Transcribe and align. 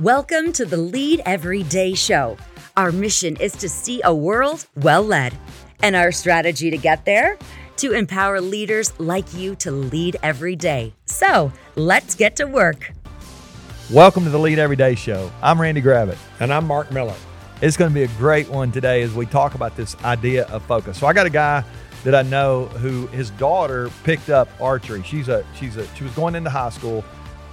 Welcome 0.00 0.50
to 0.54 0.64
the 0.64 0.76
Lead 0.76 1.22
Every 1.24 1.62
Day 1.62 1.94
show. 1.94 2.36
Our 2.76 2.90
mission 2.90 3.36
is 3.36 3.52
to 3.52 3.68
see 3.68 4.00
a 4.02 4.12
world 4.12 4.66
well 4.74 5.04
led. 5.04 5.38
And 5.84 5.94
our 5.94 6.10
strategy 6.10 6.68
to 6.68 6.76
get 6.76 7.04
there? 7.04 7.38
To 7.76 7.92
empower 7.92 8.40
leaders 8.40 8.92
like 8.98 9.32
you 9.34 9.54
to 9.54 9.70
lead 9.70 10.16
every 10.20 10.56
day. 10.56 10.94
So 11.04 11.52
let's 11.76 12.16
get 12.16 12.34
to 12.36 12.46
work. 12.46 12.90
Welcome 13.88 14.24
to 14.24 14.30
the 14.30 14.38
Lead 14.38 14.58
Everyday 14.58 14.96
Show. 14.96 15.30
I'm 15.40 15.60
Randy 15.60 15.80
Gravitt. 15.80 16.18
And 16.40 16.52
I'm 16.52 16.66
Mark 16.66 16.90
Miller. 16.90 17.14
It's 17.62 17.76
going 17.76 17.88
to 17.88 17.94
be 17.94 18.02
a 18.02 18.08
great 18.18 18.48
one 18.48 18.72
today 18.72 19.00
as 19.02 19.14
we 19.14 19.26
talk 19.26 19.54
about 19.54 19.76
this 19.76 19.94
idea 20.02 20.48
of 20.48 20.64
focus. 20.64 20.98
So 20.98 21.06
I 21.06 21.12
got 21.12 21.26
a 21.26 21.30
guy 21.30 21.62
that 22.02 22.16
I 22.16 22.22
know 22.22 22.64
who 22.64 23.06
his 23.08 23.30
daughter 23.30 23.90
picked 24.02 24.28
up 24.28 24.48
archery. 24.60 25.04
She's 25.04 25.28
a 25.28 25.46
she's 25.54 25.76
a 25.76 25.86
she 25.94 26.02
was 26.02 26.12
going 26.14 26.34
into 26.34 26.50
high 26.50 26.70
school 26.70 27.04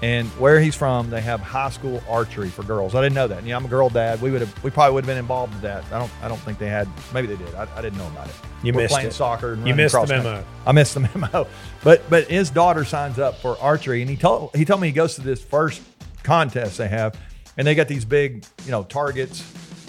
and 0.01 0.27
where 0.39 0.59
he's 0.59 0.75
from, 0.75 1.09
they 1.11 1.21
have 1.21 1.39
high 1.41 1.69
school 1.69 2.01
archery 2.09 2.49
for 2.49 2.63
girls. 2.63 2.95
I 2.95 3.01
didn't 3.01 3.13
know 3.15 3.27
that. 3.27 3.39
And, 3.39 3.47
yeah, 3.47 3.55
I'm 3.55 3.65
a 3.65 3.69
girl 3.69 3.89
dad. 3.89 4.19
We 4.21 4.31
would 4.31 4.41
have, 4.41 4.63
we 4.63 4.71
probably 4.71 4.95
would 4.95 5.03
have 5.05 5.07
been 5.07 5.17
involved 5.19 5.53
with 5.53 5.61
that. 5.61 5.83
I 5.91 5.99
don't, 5.99 6.11
I 6.23 6.27
don't 6.27 6.39
think 6.39 6.57
they 6.57 6.69
had. 6.69 6.87
Maybe 7.13 7.27
they 7.27 7.35
did. 7.35 7.53
I, 7.53 7.67
I 7.75 7.81
didn't 7.81 7.99
know 7.99 8.07
about 8.07 8.27
it. 8.27 8.33
You 8.63 8.73
We're 8.73 8.81
missed 8.81 8.93
playing 8.93 9.07
it. 9.09 9.13
soccer. 9.13 9.55
You 9.63 9.75
missed 9.75 9.93
the 9.93 9.99
cross 9.99 10.09
country. 10.09 10.31
memo. 10.31 10.45
I 10.65 10.71
missed 10.71 10.93
the 10.95 10.99
memo. 11.15 11.47
But 11.83 12.07
but 12.09 12.29
his 12.29 12.49
daughter 12.49 12.83
signs 12.85 13.19
up 13.19 13.35
for 13.41 13.57
archery, 13.59 14.01
and 14.01 14.09
he 14.09 14.17
told 14.17 14.55
he 14.55 14.65
told 14.65 14.81
me 14.81 14.87
he 14.87 14.93
goes 14.93 15.15
to 15.15 15.21
this 15.21 15.41
first 15.43 15.81
contest 16.23 16.77
they 16.77 16.87
have, 16.87 17.15
and 17.57 17.65
they 17.65 17.73
got 17.75 17.87
these 17.87 18.05
big 18.05 18.45
you 18.65 18.71
know 18.71 18.83
targets. 18.83 19.43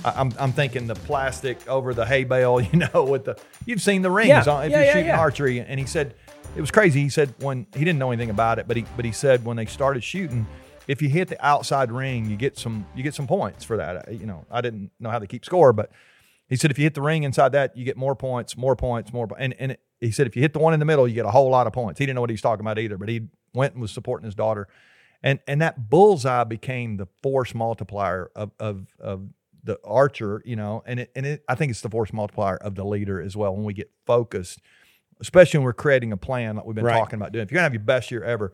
I- 0.04 0.14
I'm, 0.20 0.32
I'm 0.38 0.52
thinking 0.52 0.86
the 0.88 0.94
plastic 0.94 1.68
over 1.68 1.94
the 1.94 2.04
hay 2.06 2.24
bale, 2.24 2.60
you 2.72 2.78
know, 2.92 3.04
with 3.04 3.24
the 3.24 3.38
you've 3.66 3.82
seen 3.82 4.02
the 4.02 4.10
rings 4.10 4.28
Yeah. 4.28 4.44
on 4.46 4.64
if 4.64 4.70
Yeah, 4.72 4.76
you're 4.78 4.86
yeah, 4.86 4.92
shooting 4.94 5.10
archery, 5.12 5.60
and 5.60 5.78
he 5.78 5.86
said 5.86 6.14
it 6.56 6.60
was 6.60 6.70
crazy. 6.70 7.02
He 7.02 7.08
said 7.08 7.34
when 7.38 7.66
he 7.74 7.84
didn't 7.84 7.98
know 7.98 8.10
anything 8.10 8.30
about 8.30 8.58
it, 8.58 8.68
but 8.68 8.76
he 8.76 8.84
but 8.96 9.04
he 9.04 9.12
said 9.12 9.44
when 9.44 9.56
they 9.56 9.66
started 9.66 10.04
shooting, 10.04 10.46
if 10.86 11.00
you 11.00 11.08
hit 11.08 11.28
the 11.28 11.44
outside 11.44 11.90
ring, 11.90 12.28
you 12.30 12.36
get 12.36 12.58
some 12.58 12.86
you 12.94 13.02
get 13.02 13.14
some 13.14 13.26
points 13.26 13.64
for 13.64 13.76
that. 13.76 14.12
You 14.12 14.26
know, 14.26 14.44
I 14.50 14.60
didn't 14.60 14.90
know 15.00 15.10
how 15.10 15.18
to 15.18 15.26
keep 15.26 15.44
score, 15.44 15.72
but 15.72 15.90
he 16.48 16.56
said 16.56 16.70
if 16.70 16.78
you 16.78 16.84
hit 16.84 16.94
the 16.94 17.02
ring 17.02 17.22
inside 17.22 17.52
that, 17.52 17.76
you 17.76 17.84
get 17.84 17.96
more 17.96 18.14
points, 18.14 18.56
more 18.56 18.76
points, 18.76 19.12
more. 19.12 19.28
And 19.38 19.54
and 19.58 19.76
he 20.00 20.10
said 20.10 20.26
if 20.26 20.36
you 20.36 20.42
hit 20.42 20.52
the 20.52 20.58
one 20.58 20.74
in 20.74 20.80
the 20.80 20.86
middle, 20.86 21.08
you 21.08 21.14
get 21.14 21.24
a 21.24 21.30
whole 21.30 21.50
lot 21.50 21.66
of 21.66 21.72
points. 21.72 21.98
He 21.98 22.06
didn't 22.06 22.16
know 22.16 22.20
what 22.20 22.30
he 22.30 22.34
was 22.34 22.42
talking 22.42 22.64
about 22.64 22.78
either, 22.78 22.98
but 22.98 23.08
he 23.08 23.28
went 23.54 23.74
and 23.74 23.80
was 23.80 23.90
supporting 23.90 24.26
his 24.26 24.34
daughter, 24.34 24.68
and 25.22 25.40
and 25.46 25.62
that 25.62 25.88
bullseye 25.88 26.44
became 26.44 26.98
the 26.98 27.06
force 27.22 27.54
multiplier 27.54 28.30
of 28.36 28.52
of 28.60 28.88
of 29.00 29.28
the 29.64 29.78
archer, 29.84 30.42
you 30.44 30.56
know, 30.56 30.82
and 30.86 31.00
it 31.00 31.12
and 31.14 31.24
it 31.24 31.44
I 31.48 31.54
think 31.54 31.70
it's 31.70 31.80
the 31.80 31.90
force 31.90 32.12
multiplier 32.12 32.56
of 32.56 32.74
the 32.74 32.84
leader 32.84 33.20
as 33.20 33.36
well 33.36 33.54
when 33.54 33.64
we 33.64 33.72
get 33.72 33.90
focused, 34.06 34.60
especially 35.22 35.58
when 35.58 35.64
we're 35.64 35.72
creating 35.72 36.12
a 36.12 36.16
plan 36.18 36.56
like 36.56 36.66
we've 36.66 36.74
been 36.76 36.84
Right. 36.84 36.98
talking 36.98 37.18
about 37.18 37.32
doing. 37.32 37.44
If 37.44 37.50
you're 37.50 37.56
gonna 37.56 37.64
have 37.64 37.72
your 37.74 37.82
best 37.82 38.10
year 38.10 38.22
ever, 38.22 38.52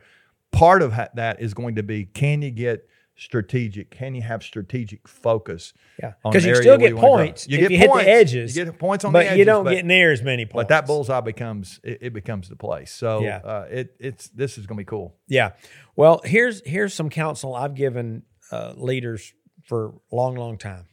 part 0.53 0.83
of 0.83 0.95
that 1.15 1.41
is 1.41 1.53
going 1.55 1.75
to 1.75 1.83
be 1.83 2.05
can 2.05 2.43
you 2.43 2.51
get 2.53 2.89
strategic? 3.17 3.91
Can 3.91 4.15
you 4.15 4.23
have 4.23 4.45
strategic 4.45 5.09
focus? 5.09 5.73
Yeah. 6.01 6.13
Because 6.23 6.45
you 6.45 6.55
still 6.55 6.79
get 6.79 6.95
wanna 6.95 7.09
points 7.09 7.49
You 7.49 7.59
get 7.59 7.71
you 7.73 7.79
hit 7.79 7.91
points. 7.91 8.05
the 8.05 8.11
edges. 8.13 8.57
You 8.57 8.65
get 8.67 8.79
points 8.79 9.05
on 9.05 9.13
but 9.13 9.21
the 9.21 9.25
edges, 9.31 9.39
you 9.39 9.45
don't 9.45 9.65
but, 9.65 9.75
get 9.75 9.85
near 9.85 10.13
as 10.13 10.23
many 10.23 10.45
points. 10.47 10.55
but 10.55 10.69
that 10.69 10.87
bullseye 10.87 11.21
becomes 11.21 11.81
it, 11.83 11.99
it 12.01 12.13
becomes 12.13 12.49
the 12.49 12.55
place. 12.55 12.93
So 12.93 13.23
Yeah. 13.23 13.39
uh, 13.39 13.67
it 13.69 13.97
it's 13.99 14.29
this 14.29 14.57
is 14.57 14.67
gonna 14.67 14.79
be 14.79 14.85
cool. 14.85 15.17
Yeah. 15.27 15.53
Well, 15.97 16.21
here's 16.25 16.63
here's 16.65 16.95
some 16.95 17.11
counsel 17.11 17.57
I've 17.57 17.75
given 17.75 18.23
uh, 18.53 18.75
leaders 18.77 19.35
for 19.65 19.95
a 20.13 20.15
long, 20.15 20.37
long 20.37 20.57
time. 20.57 20.87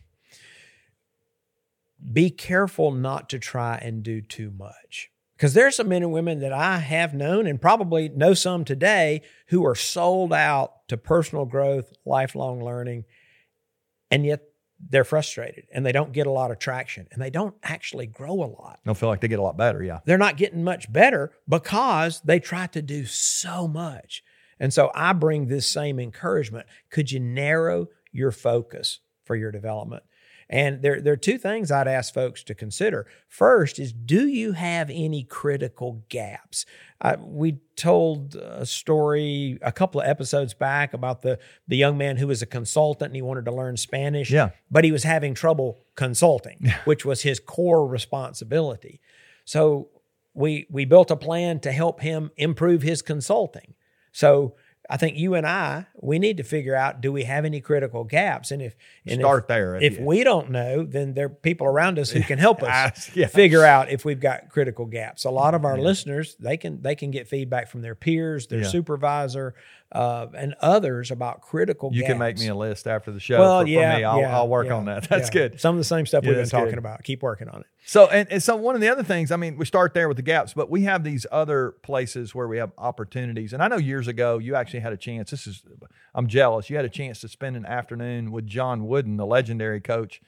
Be 2.12 2.30
careful 2.30 2.92
not 2.92 3.30
to 3.30 3.40
try 3.40 3.78
and 3.82 4.04
do 4.04 4.22
too 4.22 4.52
much. 4.52 5.10
Because 5.36 5.54
there's 5.54 5.76
some 5.76 5.90
men 5.90 6.02
and 6.02 6.14
women 6.14 6.40
that 6.40 6.54
I 6.54 6.78
have 6.78 7.14
known 7.14 7.46
and 7.46 7.62
probably 7.62 8.10
know 8.10 8.34
some 8.34 8.64
today 8.64 9.22
who 9.48 9.66
are 9.66 9.76
sold 9.76 10.32
out 10.32 10.88
to 10.88 10.98
personal 10.98 11.46
growth, 11.46 11.92
lifelong 12.06 12.64
learning, 12.64 13.04
and 14.10 14.26
yet 14.26 14.44
they're 14.90 15.04
frustrated 15.04 15.66
and 15.74 15.86
they 15.86 15.92
don't 15.92 16.12
get 16.12 16.28
a 16.28 16.32
lot 16.32 16.52
of 16.52 16.60
traction 16.60 17.08
and 17.12 17.22
they 17.22 17.30
don't 17.30 17.56
actually 17.64 18.06
grow 18.06 18.34
a 18.34 18.46
lot 18.46 18.80
They'll 18.84 18.94
feel 18.94 19.10
like 19.10 19.22
they 19.22 19.28
get 19.28 19.40
a 19.40 19.44
lot 19.44 19.58
better. 19.58 19.82
Yeah. 19.84 20.00
they're 20.06 20.18
not 20.18 20.38
getting 20.38 20.64
much 20.64 20.92
better 20.92 21.32
because 21.48 22.22
they 22.22 22.40
try 22.40 22.68
to 22.68 22.82
do 22.82 23.06
so 23.06 23.68
much. 23.68 24.24
And 24.60 24.74
so 24.74 24.92
I 24.94 25.14
bring 25.14 25.48
this 25.48 25.68
same 25.68 26.00
encouragement. 26.00 26.66
Could 26.90 27.12
you 27.12 27.20
narrow 27.20 27.88
your 28.12 28.32
focus 28.32 29.00
for 29.24 29.36
your 29.36 29.52
development? 29.52 30.04
And 30.50 30.82
there, 30.84 31.02
there 31.02 31.14
are 31.14 31.18
two 31.18 31.38
things 31.38 31.72
I'd 31.72 31.88
ask 31.88 32.14
folks 32.14 32.44
to 32.44 32.54
consider. 32.54 33.08
First 33.28 33.80
is, 33.80 33.92
do 33.92 34.28
you 34.28 34.52
have 34.52 34.90
any 34.92 35.24
critical 35.24 36.04
gaps? 36.10 36.66
Uh, 37.02 37.16
we 37.20 37.58
told 37.76 38.36
a 38.36 38.66
story 38.66 39.58
a 39.62 39.72
couple 39.72 40.02
of 40.02 40.08
episodes 40.08 40.54
back 40.54 40.94
about 40.94 41.24
the, 41.24 41.40
the 41.68 41.76
young 41.78 41.98
man 41.98 42.18
who 42.18 42.28
was 42.28 42.42
a 42.42 42.46
consultant 42.46 43.10
and 43.10 43.16
he 43.16 43.22
wanted 43.22 43.46
to 43.46 43.52
learn 43.52 43.76
Spanish, 43.78 44.30
Yeah. 44.32 44.52
but 44.70 44.84
he 44.84 44.92
was 44.92 45.04
having 45.04 45.34
trouble 45.34 45.80
consulting, 45.96 46.72
which 46.86 47.06
was 47.06 47.24
his 47.24 47.40
core 47.40 47.88
responsibility. 47.88 49.02
So 49.46 49.90
we 50.34 50.68
we 50.70 50.86
built 50.86 51.12
a 51.12 51.16
plan 51.16 51.60
to 51.62 51.72
help 51.72 52.02
him 52.02 52.30
improve 52.38 52.82
his 52.82 53.02
consulting. 53.02 53.74
So 54.12 54.56
I 54.90 54.98
think 54.98 55.18
you 55.18 55.34
and 55.34 55.48
I 55.48 55.88
we 56.00 56.20
need 56.20 56.38
to 56.38 56.44
figure 56.44 56.76
out 56.76 57.02
do 57.02 57.12
we 57.12 57.24
have 57.24 57.44
any 57.46 57.60
critical 57.62 58.04
gaps 58.04 58.52
and 58.52 58.62
if 58.62 58.76
and 59.06 59.20
Start 59.20 59.44
if, 59.44 59.48
there. 59.48 59.76
If 59.78 60.00
we 60.00 60.24
don't 60.24 60.52
know, 60.52 60.84
then 60.84 61.14
there 61.14 61.26
are 61.26 61.30
people 61.30 61.66
around 61.68 61.98
us 61.98 62.12
who 62.12 62.22
can 62.22 62.38
help 62.38 62.62
us 62.64 62.70
Ask, 62.70 63.16
yeah. 63.16 63.28
figure 63.28 63.64
out 63.66 63.90
if 63.90 64.06
we've 64.06 64.20
got 64.20 64.50
critical 64.50 64.86
gaps. 64.86 65.26
A 65.26 65.32
lot 65.32 65.56
of 65.56 65.66
our 65.66 65.78
listeners 65.78 66.36
they 66.40 66.58
can 66.58 66.82
they 66.82 66.96
can 66.96 67.10
get 67.12 67.28
feedback 67.28 67.68
from 67.70 67.82
their 67.82 67.96
peers, 67.96 68.48
their 68.48 68.62
Yeah. 68.62 68.68
supervisor, 68.68 69.56
uh, 69.92 70.28
and 70.36 70.56
others 70.60 71.12
about 71.12 71.42
critical. 71.42 71.92
you 71.94 72.02
gaps. 72.02 72.12
can 72.12 72.18
make 72.18 72.38
me 72.38 72.48
a 72.48 72.56
list 72.56 72.88
after 72.88 73.12
the 73.12 73.20
show. 73.20 73.40
well, 73.40 73.60
for, 73.62 73.66
for 73.66 73.70
yeah, 73.70 73.98
me. 73.98 74.04
I'll, 74.04 74.20
yeah, 74.20 74.36
I'll 74.36 74.48
work 74.48 74.68
yeah, 74.68 74.74
on 74.74 74.86
that. 74.86 75.04
That's 75.10 75.30
yeah. 75.30 75.50
good. 75.50 75.62
Some 75.62 75.76
of 75.76 75.80
the 75.80 75.86
same 75.86 76.06
stuff 76.06 76.26
we've 76.26 76.36
been 76.36 76.50
talking 76.50 76.70
good. 76.70 76.78
about. 76.78 77.04
Keep 77.04 77.22
working 77.22 77.48
on 77.48 77.62
it. 77.62 77.68
So 77.86 78.08
and, 78.08 78.30
and 78.32 78.42
so 78.42 78.56
one 78.56 78.76
of 78.76 78.82
the 78.82 78.90
other 78.90 79.04
things, 79.04 79.32
I 79.32 79.36
mean, 79.36 79.58
we 79.58 79.66
start 79.66 79.94
there 79.94 80.08
with 80.08 80.18
the 80.18 80.24
gaps, 80.24 80.54
but 80.54 80.72
we 80.72 80.84
have 80.84 81.04
these 81.04 81.26
other 81.32 81.76
places 81.84 82.34
where 82.34 82.48
we 82.48 82.58
have 82.58 82.72
opportunities. 82.78 83.54
And 83.54 83.62
I 83.62 83.68
know 83.68 83.78
years 83.78 84.08
ago 84.08 84.40
you 84.40 84.56
actually 84.56 84.80
had 84.80 84.92
a 84.92 84.98
chance. 84.98 85.30
This 85.32 85.46
is 85.46 85.64
I'm 86.16 86.28
jealous. 86.28 86.70
You 86.70 86.78
had 86.78 86.86
a 86.86 86.90
chance 86.90 87.22
to 87.22 87.28
spend 87.28 87.56
an 87.56 87.66
afternoon 87.66 88.32
with 88.32 88.48
John 88.48 88.88
Wooden, 88.88 89.18
the 89.18 89.26
legendary 89.26 89.82
coach, 89.82 90.22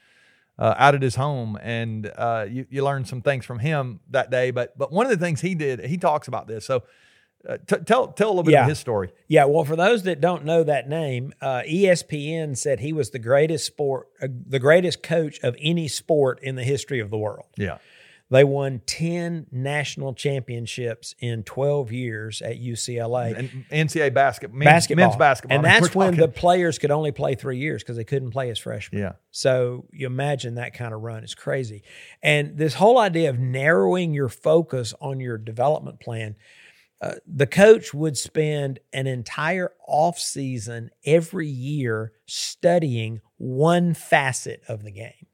uh, 0.58 0.74
out 0.76 0.94
at 0.94 1.02
his 1.02 1.16
home, 1.16 1.58
and 1.60 2.12
uh, 2.16 2.46
you 2.48 2.66
you 2.70 2.84
learned 2.84 3.08
some 3.08 3.22
things 3.22 3.44
from 3.44 3.58
him 3.58 4.00
that 4.10 4.30
day. 4.30 4.50
But 4.52 4.78
but 4.78 4.92
one 4.92 5.06
of 5.06 5.10
the 5.10 5.18
things 5.18 5.40
he 5.40 5.54
did, 5.54 5.80
he 5.84 5.96
talks 5.96 6.28
about 6.28 6.46
this. 6.46 6.64
So 6.64 6.84
uh, 7.46 7.58
t- 7.66 7.76
tell 7.84 8.08
tell 8.08 8.28
a 8.28 8.30
little 8.30 8.42
bit 8.44 8.52
Yeah. 8.52 8.62
of 8.62 8.68
his 8.68 8.78
story. 8.78 9.10
Yeah, 9.26 9.44
well, 9.44 9.64
for 9.64 9.76
those 9.76 10.04
that 10.04 10.20
don't 10.20 10.44
know 10.44 10.62
that 10.64 10.88
name, 10.88 11.32
uh, 11.40 11.62
ESPN 11.66 12.56
said 12.56 12.80
he 12.80 12.92
was 12.92 13.10
the 13.10 13.18
greatest 13.18 13.66
sport, 13.66 14.08
uh, 14.22 14.28
the 14.46 14.58
greatest 14.58 15.02
coach 15.02 15.38
of 15.42 15.54
any 15.60 15.88
sport 15.88 16.40
in 16.42 16.54
the 16.56 16.64
history 16.64 17.00
of 17.00 17.10
the 17.10 17.18
world. 17.18 17.46
Yeah. 17.56 17.78
They 18.30 18.44
won 18.44 18.82
ten 18.84 19.46
national 19.50 20.12
championships 20.12 21.14
in 21.18 21.44
twelve 21.44 21.90
years 21.92 22.42
at 22.42 22.60
UCLA. 22.60 23.34
And 23.38 23.64
NCAA 23.70 24.12
basket, 24.12 24.52
men's, 24.52 24.66
basketball, 24.66 25.06
men's 25.06 25.16
basketball, 25.16 25.56
and 25.56 25.64
that's 25.64 25.94
when 25.94 26.14
the 26.16 26.28
players 26.28 26.78
could 26.78 26.90
only 26.90 27.10
play 27.10 27.36
three 27.36 27.56
years 27.58 27.82
because 27.82 27.96
they 27.96 28.04
couldn't 28.04 28.30
play 28.32 28.50
as 28.50 28.58
freshmen. 28.58 29.00
yeah. 29.00 29.12
So 29.30 29.86
you 29.92 30.06
imagine 30.06 30.56
that 30.56 30.74
kind 30.74 30.92
of 30.92 31.00
run. 31.00 31.22
It's 31.24 31.34
crazy. 31.34 31.82
And 32.22 32.58
this 32.58 32.74
whole 32.74 32.98
idea 32.98 33.30
of 33.30 33.38
narrowing 33.38 34.12
your 34.12 34.28
focus 34.28 34.92
on 35.00 35.20
your 35.20 35.38
development 35.38 35.98
plan, 35.98 36.36
uh, 37.00 37.14
the 37.26 37.46
coach 37.46 37.94
would 37.94 38.16
spend 38.16 38.80
an 38.92 39.06
entire 39.06 39.72
off 39.86 40.18
season 40.18 40.90
every 41.04 41.48
year 41.48 42.12
studying 42.26 43.20
one 43.36 43.94
facet 43.94 44.62
of 44.68 44.82
the 44.82 44.90
game. 44.90 45.28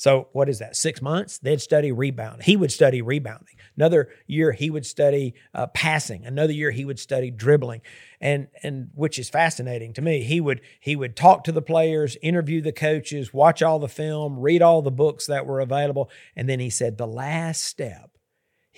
So 0.00 0.28
what 0.32 0.48
is 0.48 0.60
that? 0.60 0.76
Six 0.76 1.02
months? 1.02 1.36
They'd 1.36 1.60
study 1.60 1.92
rebounding. 1.92 2.40
He 2.42 2.56
would 2.56 2.72
study 2.72 3.02
rebounding. 3.02 3.56
Another 3.76 4.08
year 4.26 4.50
he 4.50 4.70
would 4.70 4.86
study 4.86 5.34
uh, 5.52 5.66
passing. 5.66 6.24
Another 6.24 6.54
year 6.54 6.70
he 6.70 6.86
would 6.86 6.98
study 6.98 7.30
dribbling, 7.30 7.82
and 8.18 8.48
and 8.62 8.88
which 8.94 9.18
is 9.18 9.28
fascinating 9.28 9.92
to 9.92 10.00
me. 10.00 10.22
He 10.22 10.40
would 10.40 10.62
he 10.80 10.96
would 10.96 11.16
talk 11.16 11.44
to 11.44 11.52
the 11.52 11.60
players, 11.60 12.16
interview 12.22 12.62
the 12.62 12.72
coaches, 12.72 13.34
watch 13.34 13.62
all 13.62 13.78
the 13.78 13.88
film, 13.88 14.38
read 14.38 14.62
all 14.62 14.80
the 14.80 14.90
books 14.90 15.26
that 15.26 15.44
were 15.44 15.60
available, 15.60 16.08
and 16.34 16.48
then 16.48 16.60
he 16.60 16.70
said 16.70 16.96
the 16.96 17.06
last 17.06 17.62
step. 17.62 18.09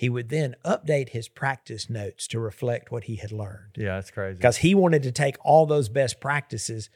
He 0.03 0.09
would 0.09 0.27
then 0.27 0.55
update 0.65 1.09
his 1.09 1.29
practice 1.29 1.89
notes 1.89 2.27
to 2.27 2.39
reflect 2.41 2.91
what 2.91 3.05
he 3.05 3.15
had 3.15 3.31
learned 3.31 3.75
Yeah, 3.77 3.95
that's 3.95 4.11
crazy. 4.11 4.35
because 4.35 4.57
he 4.57 4.75
wanted 4.75 5.01
to 5.03 5.13
take 5.13 5.37
all 5.45 5.65
those 5.65 5.87
best 5.87 6.19
practices 6.19 6.89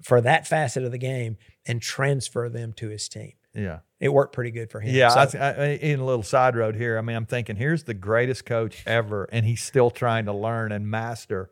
for 0.00 0.20
that 0.20 0.46
facet 0.46 0.84
of 0.84 0.92
the 0.92 0.98
game 0.98 1.38
and 1.66 1.82
transfer 1.82 2.48
them 2.48 2.72
to 2.74 2.88
his 2.88 3.08
team. 3.08 3.32
Yeah. 3.52 3.80
It 3.98 4.10
worked 4.12 4.32
pretty 4.32 4.52
good 4.52 4.70
for 4.70 4.78
him. 4.78 4.94
Yeah, 4.94 5.08
So- 5.26 5.38
I, 5.40 5.48
I, 5.50 5.64
in 5.70 5.98
a 5.98 6.04
little 6.04 6.22
side 6.22 6.54
road 6.54 6.76
here. 6.76 6.98
I 6.98 7.00
mean, 7.00 7.16
I'm 7.16 7.26
thinking 7.26 7.56
here's 7.56 7.82
the 7.82 7.94
greatest 7.94 8.46
coach 8.46 8.84
ever, 8.86 9.28
and 9.32 9.44
he's 9.44 9.62
still 9.62 9.90
trying 9.90 10.26
to 10.26 10.32
learn 10.32 10.70
and 10.70 10.86
master 10.88 11.50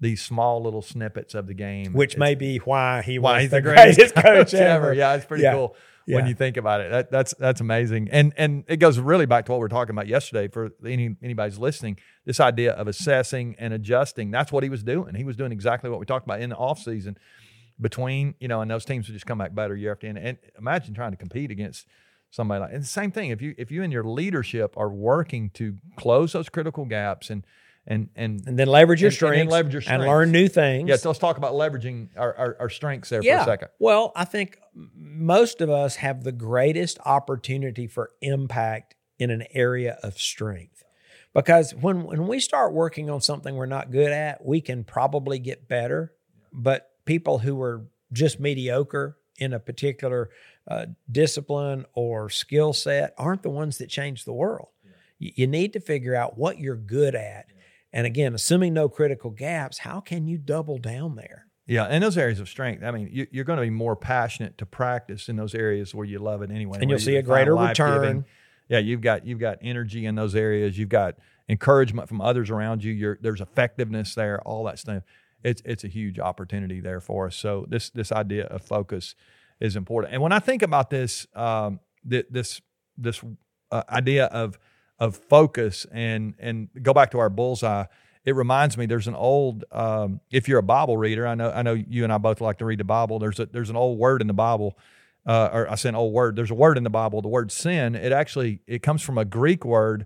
these 0.00 0.22
small 0.22 0.62
little 0.62 0.82
snippets 0.82 1.34
of 1.34 1.46
the 1.46 1.54
game, 1.54 1.92
which 1.92 2.12
It's 2.14 2.18
may 2.18 2.34
be 2.34 2.58
why 2.58 3.02
he 3.02 3.18
why 3.18 3.34
was 3.34 3.42
he's 3.42 3.50
the 3.50 3.60
greatest, 3.62 4.14
coach 4.14 4.54
ever. 4.54 4.92
Yeah, 4.94 5.14
it's 5.14 5.24
pretty 5.24 5.42
Yeah. 5.44 5.52
cool 5.54 5.76
when 6.06 6.26
you 6.26 6.34
think 6.34 6.56
about 6.56 6.80
it. 6.80 6.90
That, 6.90 7.10
that's 7.10 7.34
that's 7.38 7.60
amazing, 7.60 8.08
and 8.10 8.32
and 8.36 8.64
it 8.68 8.78
goes 8.78 8.98
really 8.98 9.26
back 9.26 9.44
to 9.46 9.52
what 9.52 9.58
we 9.58 9.62
were 9.62 9.68
talking 9.68 9.94
about 9.94 10.06
yesterday. 10.06 10.48
For 10.48 10.70
any 10.86 11.16
anybody's 11.22 11.58
listening, 11.58 11.98
this 12.24 12.40
idea 12.40 12.72
of 12.72 12.88
assessing 12.88 13.56
and 13.58 13.74
adjusting. 13.74 14.30
That's 14.30 14.50
what 14.52 14.62
he 14.62 14.70
was 14.70 14.82
doing. 14.82 15.14
He 15.14 15.24
was 15.24 15.36
doing 15.36 15.52
exactly 15.52 15.90
what 15.90 16.00
we 16.00 16.06
talked 16.06 16.26
about 16.26 16.40
in 16.40 16.50
the 16.50 16.56
off 16.56 16.78
season. 16.78 17.18
between, 17.80 18.34
you 18.40 18.48
know, 18.48 18.60
and 18.60 18.68
those 18.70 18.84
teams 18.84 19.06
would 19.08 19.12
just 19.14 19.26
come 19.26 19.38
back 19.38 19.54
better 19.54 19.76
year 19.76 19.92
after 19.92 20.06
year. 20.08 20.16
And 20.16 20.38
imagine 20.58 20.94
trying 20.94 21.12
to 21.12 21.16
compete 21.16 21.50
against 21.50 21.86
somebody 22.30 22.60
like 22.60 22.72
and 22.72 22.82
the 22.82 22.86
same 22.86 23.10
thing. 23.12 23.30
If 23.30 23.40
you 23.40 23.54
if 23.58 23.70
you 23.70 23.82
and 23.82 23.92
your 23.92 24.04
leadership 24.04 24.74
are 24.76 24.90
working 24.90 25.50
to 25.54 25.76
close 25.96 26.32
those 26.32 26.48
critical 26.48 26.84
gaps 26.86 27.30
and 27.30 27.44
and 27.88 28.08
and 28.14 28.46
and 28.46 28.56
then 28.58 28.68
leverage 28.68 29.02
your 29.02 29.10
and- 29.32 29.40
and 29.40 29.50
leverage 29.50 29.74
your 29.74 29.82
and 29.92 30.02
learn 30.02 30.30
new 30.30 30.46
things. 30.46 30.88
yeah, 30.88 30.94
so 30.96 31.08
let's 31.08 31.18
talk 31.18 31.38
about 31.38 31.54
leveraging 31.54 32.10
our, 32.16 32.32
our, 32.36 32.56
our 32.60 32.68
strengths 32.68 33.08
there 33.08 33.20
yeah. 33.22 33.38
for 33.38 33.50
a 33.50 33.52
second. 33.52 33.68
Well, 33.80 34.12
I 34.14 34.24
think 34.24 34.58
most 34.94 35.60
of 35.60 35.70
us 35.70 35.96
have 35.96 36.22
the 36.22 36.30
greatest 36.32 36.98
opportunity 37.04 37.86
for 37.88 38.10
impact 38.20 38.94
in 39.18 39.30
an 39.30 39.42
area 39.52 39.98
of 40.04 40.18
strength. 40.18 40.84
Because 41.34 41.74
when 41.74 42.04
when 42.04 42.26
we 42.26 42.40
start 42.40 42.72
working 42.72 43.10
on 43.10 43.20
something 43.20 43.54
we're 43.56 43.66
not 43.66 43.90
good 43.90 44.12
at, 44.12 44.44
we 44.44 44.60
can 44.60 44.84
probably 44.84 45.38
get 45.38 45.66
better. 45.68 46.12
But 46.52 46.90
people 47.04 47.38
who 47.38 47.60
are 47.62 47.86
just 48.12 48.38
mediocre 48.40 49.16
in 49.38 49.52
a 49.52 49.58
particular 49.60 50.30
uh, 50.66 50.86
discipline 51.10 51.84
or 51.94 52.28
skill 52.30 52.72
set 52.72 53.14
aren't 53.18 53.42
the 53.42 53.50
ones 53.50 53.78
that 53.78 53.88
change 53.88 54.24
the 54.24 54.32
world. 54.32 54.68
Y- 55.20 55.32
You 55.36 55.46
need 55.46 55.72
to 55.74 55.80
figure 55.80 56.14
out 56.14 56.36
what 56.38 56.58
you're 56.58 56.76
good 56.76 57.14
at. 57.14 57.46
And 57.92 58.06
again, 58.06 58.34
assuming 58.34 58.74
no 58.74 58.88
critical 58.88 59.30
gaps, 59.30 59.78
how 59.78 60.00
can 60.00 60.26
you 60.26 60.38
double 60.38 60.78
down 60.78 61.16
there? 61.16 61.46
Yeah, 61.66 61.88
in 61.90 62.00
those 62.00 62.16
areas 62.16 62.40
of 62.40 62.48
strength, 62.48 62.82
I 62.82 62.90
mean, 62.90 63.10
you, 63.12 63.26
you're 63.30 63.44
going 63.44 63.58
to 63.58 63.62
be 63.62 63.70
more 63.70 63.94
passionate 63.94 64.56
to 64.58 64.66
practice 64.66 65.28
in 65.28 65.36
those 65.36 65.54
areas 65.54 65.94
where 65.94 66.06
you 66.06 66.18
love 66.18 66.40
it 66.40 66.50
anyway, 66.50 66.78
And 66.80 66.88
you'll 66.88 66.98
see 66.98 67.16
a 67.16 67.22
greater 67.22 67.54
return. 67.54 68.24
Yeah, 68.68 68.78
you've 68.78 69.00
got 69.00 69.26
you've 69.26 69.38
got 69.38 69.58
energy 69.62 70.06
in 70.06 70.14
those 70.14 70.34
areas. 70.34 70.78
You've 70.78 70.88
got 70.88 71.16
encouragement 71.48 72.08
from 72.08 72.20
others 72.20 72.50
around 72.50 72.84
you. 72.84 72.92
You're, 72.92 73.18
there's 73.20 73.40
effectiveness 73.40 74.14
there. 74.14 74.40
All 74.42 74.64
that 74.64 74.78
stuff. 74.78 75.02
It's 75.42 75.62
it's 75.64 75.84
a 75.84 75.88
huge 75.88 76.18
opportunity 76.18 76.80
there 76.80 77.00
for 77.00 77.26
us. 77.26 77.36
So 77.36 77.66
this 77.68 77.90
this 77.90 78.12
idea 78.12 78.44
of 78.46 78.62
focus 78.62 79.14
is 79.60 79.76
important. 79.76 80.12
And 80.12 80.22
when 80.22 80.32
I 80.32 80.38
think 80.38 80.62
about 80.62 80.90
this, 80.90 81.26
um, 81.34 81.80
th- 82.08 82.26
this 82.30 82.60
this 82.96 83.22
uh, 83.70 83.82
idea 83.88 84.26
of 84.26 84.58
of 84.98 85.16
focus 85.16 85.86
and 85.92 86.34
and 86.38 86.68
go 86.82 86.92
back 86.92 87.10
to 87.10 87.18
our 87.18 87.30
bullseye 87.30 87.84
it 88.24 88.34
reminds 88.34 88.76
me 88.76 88.84
there's 88.86 89.08
an 89.08 89.14
old 89.14 89.64
um, 89.72 90.20
if 90.30 90.48
you're 90.48 90.58
a 90.58 90.62
bible 90.62 90.96
reader 90.96 91.26
i 91.26 91.34
know 91.34 91.50
i 91.50 91.62
know 91.62 91.72
you 91.72 92.04
and 92.04 92.12
i 92.12 92.18
both 92.18 92.40
like 92.40 92.58
to 92.58 92.64
read 92.64 92.78
the 92.80 92.84
bible 92.84 93.18
there's 93.18 93.38
a 93.38 93.46
there's 93.46 93.70
an 93.70 93.76
old 93.76 93.98
word 93.98 94.20
in 94.20 94.26
the 94.26 94.34
bible 94.34 94.76
uh, 95.26 95.50
or 95.52 95.70
i 95.70 95.74
say 95.76 95.88
an 95.88 95.94
old 95.94 96.12
word 96.12 96.34
there's 96.36 96.50
a 96.50 96.54
word 96.54 96.76
in 96.76 96.84
the 96.84 96.90
bible 96.90 97.22
the 97.22 97.28
word 97.28 97.50
sin 97.52 97.94
it 97.94 98.12
actually 98.12 98.60
it 98.66 98.82
comes 98.82 99.02
from 99.02 99.18
a 99.18 99.24
greek 99.24 99.64
word 99.64 100.04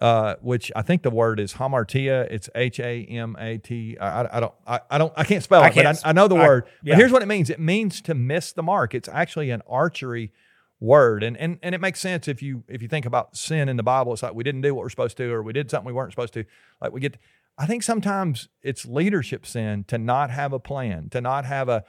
uh, 0.00 0.36
which 0.42 0.70
I 0.76 0.82
think 0.82 1.02
the 1.02 1.10
word 1.10 1.40
is 1.40 1.54
hamartia. 1.54 2.28
It's 2.30 2.48
H 2.54 2.78
A 2.78 3.04
M 3.06 3.34
A 3.36 3.58
T. 3.58 3.98
I, 3.98 4.36
I- 4.36 4.38
don't, 4.38 4.54
I, 4.64 4.80
I 4.92 4.96
don't, 4.98 5.12
I 5.16 5.24
can't 5.24 5.42
spell 5.42 5.60
I 5.60 5.66
it, 5.66 5.74
but 5.74 5.82
can't 5.82 6.06
I, 6.06 6.10
I 6.10 6.12
know 6.12 6.28
the 6.28 6.36
word. 6.36 6.66
yeah. 6.84 6.94
But 6.94 6.98
here's 7.00 7.10
what 7.10 7.22
it 7.22 7.26
means. 7.26 7.50
It 7.50 7.58
means 7.58 8.00
to 8.02 8.14
miss 8.14 8.52
the 8.52 8.62
mark. 8.62 8.94
It's 8.94 9.08
actually 9.08 9.50
an 9.50 9.60
archery 9.68 10.30
word, 10.80 11.22
and 11.22 11.36
and 11.36 11.58
and 11.62 11.74
it 11.74 11.80
makes 11.80 12.00
sense 12.00 12.28
if 12.28 12.42
you 12.42 12.64
if 12.68 12.82
you 12.82 12.88
think 12.88 13.06
about 13.06 13.36
sin 13.36 13.68
in 13.68 13.76
the 13.76 13.82
Bible. 13.82 14.12
It's 14.12 14.22
like 14.22 14.34
we 14.34 14.44
didn't 14.44 14.60
do 14.60 14.74
what 14.74 14.82
we're 14.82 14.90
supposed 14.90 15.16
to, 15.16 15.32
or 15.32 15.42
we 15.42 15.52
did 15.52 15.70
something 15.70 15.86
we 15.86 15.92
weren't 15.92 16.12
supposed 16.12 16.34
to. 16.34 16.44
Like 16.80 16.92
we 16.92 17.00
get. 17.00 17.18
I 17.60 17.66
think 17.66 17.82
sometimes 17.82 18.48
it's 18.62 18.86
leadership 18.86 19.44
sin 19.44 19.84
to 19.88 19.98
not 19.98 20.30
have 20.30 20.52
a 20.52 20.60
plan, 20.60 21.08
to 21.10 21.20
not 21.20 21.44
have 21.44 21.68
a. 21.68 21.84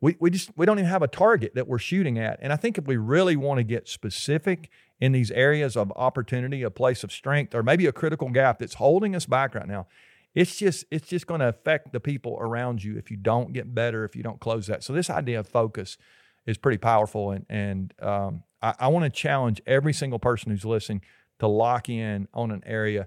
We, 0.00 0.16
we 0.20 0.30
just 0.30 0.50
we 0.56 0.66
don't 0.66 0.78
even 0.78 0.90
have 0.90 1.02
a 1.02 1.08
target 1.08 1.54
that 1.54 1.66
we're 1.66 1.78
shooting 1.78 2.18
at. 2.18 2.38
And 2.40 2.52
I 2.52 2.56
think 2.56 2.78
if 2.78 2.86
we 2.86 2.96
really 2.96 3.34
want 3.34 3.58
to 3.58 3.64
get 3.64 3.88
specific 3.88 4.70
in 5.00 5.12
these 5.12 5.30
areas 5.30 5.76
of 5.76 5.92
opportunity, 5.96 6.62
a 6.62 6.70
place 6.70 7.02
of 7.02 7.10
strength, 7.10 7.54
or 7.54 7.62
maybe 7.62 7.86
a 7.86 7.92
critical 7.92 8.28
gap 8.28 8.58
that's 8.58 8.74
holding 8.74 9.16
us 9.16 9.26
back 9.26 9.54
right 9.54 9.66
now, 9.66 9.86
it's 10.34 10.56
just 10.56 10.84
it's 10.90 11.08
just 11.08 11.26
going 11.26 11.40
to 11.40 11.48
affect 11.48 11.92
the 11.92 12.00
people 12.00 12.36
around 12.38 12.84
you 12.84 12.96
if 12.96 13.10
you 13.10 13.16
don't 13.16 13.52
get 13.52 13.74
better, 13.74 14.04
if 14.04 14.14
you 14.14 14.22
don't 14.22 14.38
close 14.38 14.66
that. 14.66 14.84
So 14.84 14.92
this 14.92 15.10
idea 15.10 15.40
of 15.40 15.48
focus 15.48 15.96
is 16.48 16.58
pretty 16.58 16.78
powerful, 16.78 17.30
and 17.30 17.46
and 17.48 17.94
um, 18.00 18.42
I, 18.62 18.74
I 18.80 18.88
want 18.88 19.04
to 19.04 19.10
challenge 19.10 19.60
every 19.66 19.92
single 19.92 20.18
person 20.18 20.50
who's 20.50 20.64
listening 20.64 21.02
to 21.38 21.46
lock 21.46 21.88
in 21.88 22.26
on 22.34 22.50
an 22.50 22.62
area, 22.66 23.06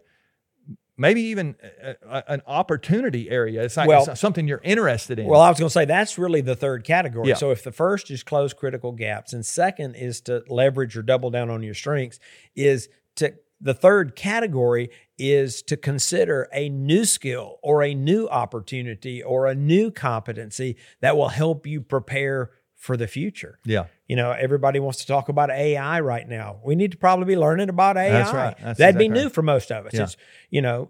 maybe 0.97 1.21
even 1.21 1.55
a, 1.83 1.95
a- 2.07 2.23
an 2.31 2.41
opportunity 2.47 3.29
area. 3.29 3.63
It's 3.63 3.75
like 3.77 3.87
Well- 3.89 4.05
it's 4.09 4.19
something 4.21 4.47
you're 4.47 4.61
interested 4.63 5.19
in. 5.19 5.25
Well, 5.25 5.41
I 5.41 5.49
was 5.49 5.59
going 5.59 5.67
to 5.69 5.73
say 5.73 5.85
that's 5.85 6.17
really 6.17 6.41
the 6.41 6.55
third 6.55 6.83
category. 6.83 7.29
Yeah. 7.29 7.35
So 7.35 7.51
if 7.51 7.63
the 7.63 7.71
first 7.71 8.09
is 8.11 8.23
close 8.23 8.53
critical 8.53 8.91
gaps, 8.91 9.33
and 9.33 9.45
second 9.45 9.95
is 9.95 10.21
to 10.21 10.43
leverage 10.47 10.95
or 10.95 11.01
double 11.01 11.29
down 11.29 11.49
on 11.49 11.63
your 11.63 11.73
strengths, 11.73 12.19
is 12.55 12.87
to 13.17 13.33
the 13.59 13.73
third 13.75 14.15
category 14.15 14.89
is 15.19 15.61
to 15.63 15.77
consider 15.77 16.47
a 16.51 16.67
new 16.69 17.05
skill 17.05 17.59
or 17.61 17.83
a 17.83 17.93
new 17.93 18.27
opportunity 18.29 19.21
or 19.21 19.45
a 19.45 19.53
new 19.53 19.91
competency 19.91 20.77
that 21.01 21.15
will 21.15 21.29
help 21.29 21.67
you 21.67 21.79
prepare 21.81 22.49
for 22.81 22.97
the 22.97 23.07
future. 23.07 23.59
yeah. 23.63 23.85
You 24.07 24.15
know, 24.15 24.31
everybody 24.31 24.79
wants 24.79 24.99
to 25.01 25.07
talk 25.07 25.29
about 25.29 25.51
AI 25.51 25.99
right 26.01 26.27
now. 26.27 26.59
We 26.65 26.75
need 26.75 26.91
to 26.91 26.97
probably 26.97 27.25
be 27.25 27.37
learning 27.37 27.69
about 27.69 27.95
AI. 27.95 28.11
That's 28.11 28.33
right. 28.33 28.57
That's 28.59 28.79
That'd 28.79 28.97
be 28.97 29.07
new 29.07 29.25
right. 29.25 29.31
for 29.31 29.43
most 29.43 29.71
of 29.71 29.85
us. 29.85 29.93
Yeah. 29.93 30.03
It's, 30.03 30.17
you 30.49 30.61
know, 30.63 30.89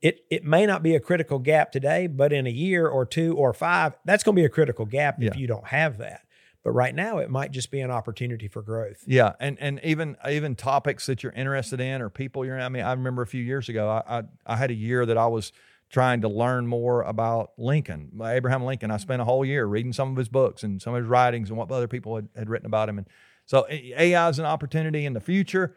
it 0.00 0.20
it 0.30 0.44
may 0.44 0.64
not 0.64 0.84
be 0.84 0.94
a 0.94 1.00
critical 1.00 1.40
gap 1.40 1.72
today, 1.72 2.06
but 2.06 2.32
in 2.32 2.46
a 2.46 2.50
year 2.50 2.86
or 2.86 3.04
two 3.04 3.36
or 3.36 3.52
five, 3.52 3.94
that's 4.04 4.22
going 4.22 4.36
to 4.36 4.40
be 4.40 4.46
a 4.46 4.48
critical 4.48 4.86
gap 4.86 5.20
if 5.20 5.36
you 5.36 5.48
don't 5.48 5.66
have 5.66 5.98
that. 5.98 6.20
But 6.62 6.70
right 6.70 6.94
now, 6.94 7.18
it 7.18 7.28
might 7.28 7.50
just 7.50 7.70
be 7.70 7.80
an 7.80 7.90
opportunity 7.90 8.46
for 8.46 8.62
growth. 8.62 9.02
Yeah, 9.04 9.32
and 9.40 9.58
and 9.60 9.80
even 9.82 10.16
even 10.26 10.54
topics 10.54 11.06
that 11.06 11.22
you're 11.24 11.32
interested 11.32 11.80
in 11.80 12.00
or 12.00 12.10
people 12.10 12.46
you're. 12.46 12.58
I 12.60 12.68
mean, 12.68 12.84
I 12.84 12.92
remember 12.92 13.22
a 13.22 13.26
few 13.26 13.42
years 13.42 13.68
ago, 13.68 13.88
I 13.90 14.18
I, 14.18 14.22
I 14.46 14.56
had 14.56 14.70
a 14.70 14.74
year 14.74 15.04
that 15.04 15.18
I 15.18 15.26
was 15.26 15.52
trying 15.90 16.20
to 16.22 16.28
learn 16.28 16.66
more 16.66 17.02
about 17.02 17.52
Lincoln, 17.56 18.10
Abraham 18.22 18.64
Lincoln. 18.64 18.90
I 18.90 18.96
spent 18.96 19.22
a 19.22 19.24
whole 19.24 19.44
year 19.44 19.66
reading 19.66 19.92
some 19.92 20.10
of 20.10 20.16
his 20.16 20.28
books 20.28 20.62
and 20.62 20.80
some 20.82 20.94
of 20.94 21.02
his 21.02 21.08
writings 21.08 21.50
and 21.50 21.58
what 21.58 21.70
other 21.70 21.88
people 21.88 22.16
had, 22.16 22.28
had 22.36 22.48
written 22.48 22.66
about 22.66 22.88
him. 22.88 22.98
And 22.98 23.06
so 23.46 23.66
AI 23.68 24.28
is 24.28 24.38
an 24.38 24.46
opportunity 24.46 25.06
in 25.06 25.12
the 25.12 25.20
future. 25.20 25.76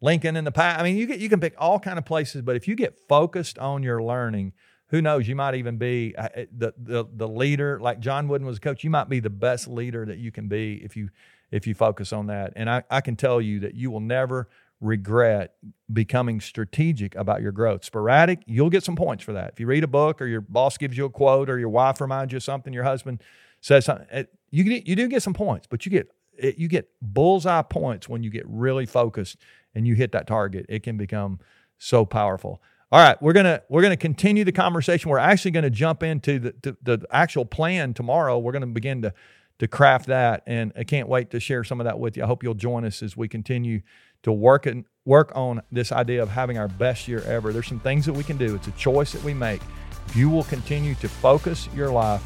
Lincoln 0.00 0.36
in 0.36 0.44
the 0.44 0.52
past. 0.52 0.80
I 0.80 0.84
mean, 0.84 0.96
you 0.96 1.06
get 1.06 1.18
you 1.18 1.28
can 1.28 1.40
pick 1.40 1.54
all 1.58 1.80
kind 1.80 1.98
of 1.98 2.04
places, 2.04 2.42
but 2.42 2.56
if 2.56 2.68
you 2.68 2.76
get 2.76 2.96
focused 3.08 3.58
on 3.58 3.82
your 3.82 4.02
learning, 4.02 4.52
who 4.90 5.02
knows? 5.02 5.26
You 5.26 5.34
might 5.34 5.54
even 5.56 5.76
be 5.76 6.14
uh, 6.16 6.28
the 6.56 6.72
the 6.78 7.04
the 7.12 7.28
leader. 7.28 7.80
Like 7.80 8.00
John 8.00 8.28
Wooden 8.28 8.46
was 8.46 8.58
a 8.58 8.60
coach. 8.60 8.84
You 8.84 8.90
might 8.90 9.08
be 9.08 9.20
the 9.20 9.30
best 9.30 9.66
leader 9.66 10.06
that 10.06 10.18
you 10.18 10.30
can 10.30 10.48
be 10.48 10.80
if 10.84 10.96
you 10.96 11.10
if 11.50 11.66
you 11.66 11.74
focus 11.74 12.12
on 12.12 12.26
that. 12.28 12.52
And 12.56 12.70
I, 12.70 12.84
I 12.90 13.00
can 13.00 13.16
tell 13.16 13.40
you 13.40 13.60
that 13.60 13.74
you 13.74 13.90
will 13.90 14.00
never 14.00 14.48
regret 14.80 15.54
becoming 15.92 16.40
strategic 16.40 17.14
about 17.14 17.42
your 17.42 17.52
growth. 17.52 17.84
Sporadic, 17.84 18.42
you'll 18.46 18.70
get 18.70 18.84
some 18.84 18.96
points 18.96 19.24
for 19.24 19.32
that. 19.32 19.52
If 19.52 19.60
you 19.60 19.66
read 19.66 19.84
a 19.84 19.88
book 19.88 20.20
or 20.22 20.26
your 20.26 20.40
boss 20.40 20.76
gives 20.78 20.96
you 20.96 21.04
a 21.04 21.10
quote 21.10 21.50
or 21.50 21.58
your 21.58 21.68
wife 21.68 22.00
reminds 22.00 22.32
you 22.32 22.36
of 22.36 22.42
something, 22.42 22.72
your 22.72 22.84
husband 22.84 23.22
says 23.60 23.84
something, 23.84 24.26
you 24.50 24.64
get 24.64 24.86
you 24.86 24.94
do 24.94 25.08
get 25.08 25.22
some 25.22 25.34
points, 25.34 25.66
but 25.68 25.84
you 25.84 25.90
get 25.90 26.10
you 26.56 26.68
get 26.68 26.88
bullseye 27.02 27.62
points 27.62 28.08
when 28.08 28.22
you 28.22 28.30
get 28.30 28.44
really 28.46 28.86
focused 28.86 29.36
and 29.74 29.86
you 29.86 29.94
hit 29.94 30.12
that 30.12 30.26
target. 30.26 30.66
It 30.68 30.82
can 30.82 30.96
become 30.96 31.40
so 31.78 32.04
powerful. 32.04 32.62
All 32.90 33.00
right, 33.00 33.20
we're 33.20 33.34
gonna 33.34 33.62
we're 33.68 33.82
gonna 33.82 33.96
continue 33.96 34.44
the 34.44 34.52
conversation. 34.52 35.10
We're 35.10 35.18
actually 35.18 35.50
gonna 35.50 35.70
jump 35.70 36.02
into 36.02 36.38
the 36.38 36.52
to, 36.62 36.76
the 36.82 37.06
actual 37.10 37.44
plan 37.44 37.92
tomorrow. 37.92 38.38
We're 38.38 38.52
gonna 38.52 38.66
begin 38.68 39.02
to 39.02 39.12
to 39.58 39.68
craft 39.68 40.06
that, 40.06 40.42
and 40.46 40.72
I 40.76 40.84
can't 40.84 41.08
wait 41.08 41.30
to 41.30 41.40
share 41.40 41.64
some 41.64 41.80
of 41.80 41.84
that 41.84 41.98
with 41.98 42.16
you. 42.16 42.22
I 42.22 42.26
hope 42.26 42.42
you'll 42.42 42.54
join 42.54 42.84
us 42.84 43.02
as 43.02 43.16
we 43.16 43.28
continue 43.28 43.82
to 44.22 44.32
work 44.32 44.66
and 44.66 44.84
work 45.04 45.32
on 45.34 45.62
this 45.72 45.90
idea 45.92 46.22
of 46.22 46.28
having 46.28 46.58
our 46.58 46.68
best 46.68 47.08
year 47.08 47.22
ever. 47.22 47.52
There's 47.52 47.66
some 47.66 47.80
things 47.80 48.06
that 48.06 48.12
we 48.12 48.24
can 48.24 48.36
do. 48.36 48.54
It's 48.54 48.68
a 48.68 48.72
choice 48.72 49.12
that 49.12 49.22
we 49.24 49.34
make. 49.34 49.60
If 50.06 50.16
you 50.16 50.30
will 50.30 50.44
continue 50.44 50.94
to 50.96 51.08
focus 51.08 51.68
your 51.74 51.90
life, 51.90 52.22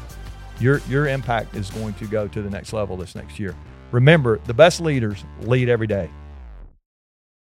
your 0.59 0.79
your 0.87 1.07
impact 1.07 1.55
is 1.55 1.69
going 1.71 1.93
to 1.95 2.05
go 2.05 2.27
to 2.27 2.41
the 2.41 2.49
next 2.49 2.73
level 2.73 2.95
this 2.97 3.15
next 3.15 3.39
year. 3.39 3.55
Remember, 3.91 4.39
the 4.45 4.53
best 4.53 4.81
leaders 4.81 5.23
lead 5.41 5.69
every 5.69 5.87
day. 5.87 6.09